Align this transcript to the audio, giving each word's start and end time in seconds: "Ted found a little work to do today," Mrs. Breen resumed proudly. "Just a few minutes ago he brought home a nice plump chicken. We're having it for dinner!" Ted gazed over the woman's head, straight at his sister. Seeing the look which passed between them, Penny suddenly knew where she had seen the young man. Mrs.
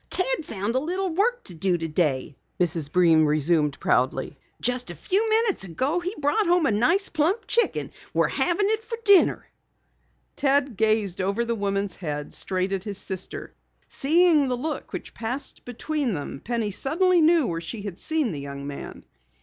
"Ted 0.09 0.43
found 0.43 0.73
a 0.73 0.79
little 0.79 1.11
work 1.11 1.43
to 1.43 1.53
do 1.53 1.77
today," 1.77 2.35
Mrs. 2.59 2.91
Breen 2.91 3.23
resumed 3.23 3.79
proudly. 3.79 4.35
"Just 4.59 4.89
a 4.89 4.95
few 4.95 5.29
minutes 5.29 5.63
ago 5.63 5.99
he 5.99 6.15
brought 6.17 6.47
home 6.47 6.65
a 6.65 6.71
nice 6.71 7.07
plump 7.07 7.45
chicken. 7.45 7.91
We're 8.11 8.27
having 8.29 8.65
it 8.69 8.83
for 8.83 8.97
dinner!" 9.05 9.45
Ted 10.35 10.75
gazed 10.75 11.21
over 11.21 11.45
the 11.45 11.53
woman's 11.53 11.97
head, 11.97 12.33
straight 12.33 12.73
at 12.73 12.83
his 12.83 12.97
sister. 12.97 13.53
Seeing 13.89 14.47
the 14.47 14.57
look 14.57 14.91
which 14.91 15.13
passed 15.13 15.65
between 15.65 16.15
them, 16.15 16.41
Penny 16.43 16.71
suddenly 16.71 17.21
knew 17.21 17.45
where 17.45 17.61
she 17.61 17.83
had 17.83 17.99
seen 17.99 18.31
the 18.31 18.39
young 18.39 18.65
man. 18.65 19.03
Mrs. 19.05 19.37